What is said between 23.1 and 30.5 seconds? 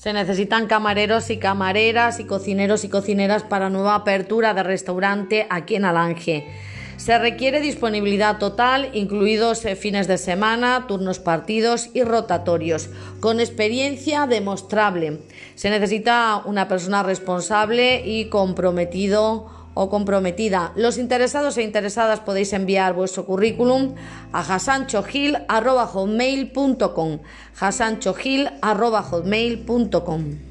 currículum a hasanchogil.com hasanchogil.com